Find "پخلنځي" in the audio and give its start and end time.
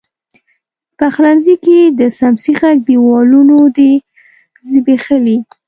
0.99-1.55